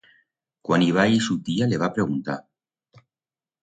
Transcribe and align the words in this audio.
Cuan 0.69 0.85
i 0.85 0.87
va 0.95 1.05
ir 1.17 1.21
su 1.27 1.39
tía 1.51 1.71
le 1.71 1.81
va 1.87 1.93
preguntar. 2.01 2.43